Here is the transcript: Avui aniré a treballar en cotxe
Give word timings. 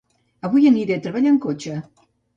Avui 0.47 0.65
aniré 0.69 0.97
a 0.99 1.03
treballar 1.05 1.35
en 1.35 1.39
cotxe 1.47 1.77